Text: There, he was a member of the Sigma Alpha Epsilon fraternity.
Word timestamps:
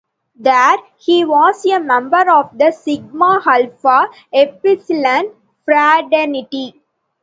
There, 0.35 0.77
he 0.97 1.23
was 1.25 1.63
a 1.63 1.77
member 1.79 2.27
of 2.27 2.57
the 2.57 2.71
Sigma 2.71 3.39
Alpha 3.45 4.09
Epsilon 4.33 5.25
fraternity. 5.63 6.81